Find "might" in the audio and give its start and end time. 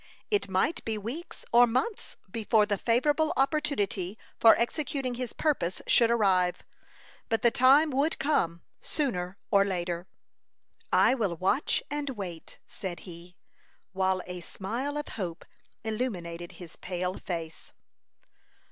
0.49-0.83